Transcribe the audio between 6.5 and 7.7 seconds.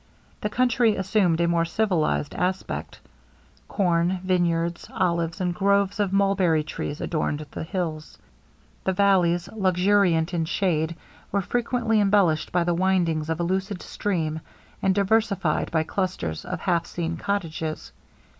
trees adorned the